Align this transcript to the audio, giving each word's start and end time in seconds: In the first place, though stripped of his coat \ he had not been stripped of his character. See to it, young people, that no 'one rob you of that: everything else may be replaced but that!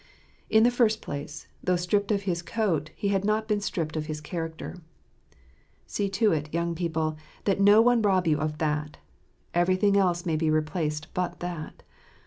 In 0.49 0.63
the 0.63 0.71
first 0.71 0.99
place, 0.99 1.45
though 1.63 1.75
stripped 1.75 2.11
of 2.11 2.23
his 2.23 2.41
coat 2.41 2.89
\ 2.93 2.95
he 2.95 3.09
had 3.09 3.23
not 3.23 3.47
been 3.47 3.61
stripped 3.61 3.95
of 3.95 4.07
his 4.07 4.19
character. 4.19 4.77
See 5.85 6.09
to 6.09 6.31
it, 6.31 6.51
young 6.51 6.73
people, 6.73 7.17
that 7.43 7.61
no 7.61 7.83
'one 7.83 8.01
rob 8.01 8.25
you 8.25 8.39
of 8.39 8.57
that: 8.57 8.97
everything 9.53 9.95
else 9.95 10.25
may 10.25 10.37
be 10.37 10.49
replaced 10.49 11.13
but 11.13 11.39
that! 11.41 11.83